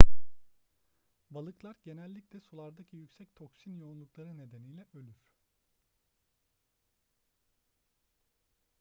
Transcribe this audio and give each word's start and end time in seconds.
balıklar 1.29 1.75
genellikle 1.83 2.39
sulardaki 2.39 2.97
yüksek 2.97 3.35
toksin 3.35 3.71
yoğunlukları 3.75 4.37
nedeniyle 4.37 4.85
ölür 4.93 5.27